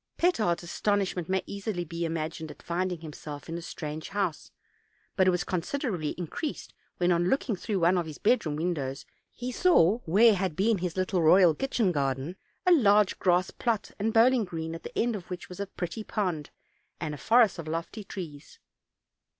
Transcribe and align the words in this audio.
Petard's 0.17 0.63
astonishment 0.63 1.29
may 1.29 1.41
be 1.41 1.53
easily 1.53 1.85
imagined 2.05 2.49
at 2.49 2.63
finding 2.63 3.01
himself 3.01 3.47
in 3.47 3.55
a 3.55 3.61
strange 3.61 4.09
house; 4.09 4.49
but 5.15 5.27
it 5.27 5.29
was 5.29 5.43
considerably 5.43 6.15
increased 6.17 6.73
when, 6.97 7.11
on 7.11 7.29
looking 7.29 7.55
through 7.55 7.77
one 7.79 7.99
of 7.99 8.07
his 8.07 8.17
bedroom 8.17 8.55
windows, 8.55 9.05
he 9.31 9.51
saw, 9.51 9.99
where 10.05 10.33
had 10.33 10.55
been 10.55 10.79
his 10.79 10.97
little 10.97 11.21
royal 11.21 11.53
kitchen 11.53 11.91
garden, 11.91 12.35
a 12.65 12.71
large 12.71 13.19
grass 13.19 13.51
plot 13.51 13.91
and 13.99 14.11
bowling 14.11 14.43
green, 14.43 14.73
at 14.73 14.81
the 14.81 14.97
end 14.97 15.15
of 15.15 15.29
which 15.29 15.49
was 15.49 15.59
a 15.59 15.65
very 15.67 15.73
pretty 15.77 16.03
pond, 16.03 16.49
and 16.99 17.13
a 17.13 17.17
forest 17.19 17.59
of 17.59 17.67
lofty 17.67 18.03
trees. 18.03 18.57